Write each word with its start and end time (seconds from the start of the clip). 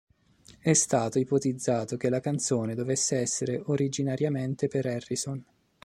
È 0.57 0.73
stato 0.73 1.19
ipotizzato 1.19 1.95
che 1.95 2.09
la 2.09 2.21
canzone 2.21 2.73
dovesse 2.73 3.17
essere 3.19 3.61
originariamente 3.65 4.67
per 4.67 4.87
Harrison. 4.87 5.45